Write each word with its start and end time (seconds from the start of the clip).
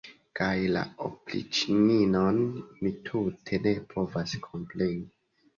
Kaj 0.37 0.53
la 0.75 0.81
opriĉninon 1.07 2.41
mi 2.87 2.95
tute 3.11 3.63
ne 3.67 3.75
povas 3.93 4.35
kompreni. 4.49 5.07